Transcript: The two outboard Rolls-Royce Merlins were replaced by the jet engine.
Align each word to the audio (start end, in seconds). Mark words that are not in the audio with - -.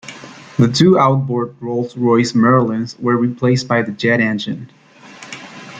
The 0.57 0.67
two 0.67 0.97
outboard 0.97 1.57
Rolls-Royce 1.59 2.33
Merlins 2.33 2.97
were 2.97 3.15
replaced 3.15 3.67
by 3.67 3.83
the 3.83 3.91
jet 3.91 4.19
engine. 4.19 4.71